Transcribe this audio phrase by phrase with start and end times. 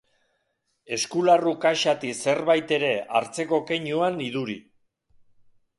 [0.95, 4.59] Eskularru-kaxatik zerbait ere hartzeko keinuan iduri.